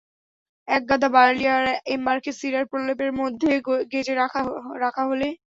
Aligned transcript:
এক 0.67 0.81
গাদা 0.89 1.09
বার্লি 1.15 1.45
আর 1.55 1.65
এম্বারকে 1.87 2.31
শিরার 2.39 2.65
প্রলেপের 2.71 3.11
মধ্যে 3.19 3.49
গেঁজে 3.91 4.13
রাখা 4.81 5.01
হলে। 5.09 5.27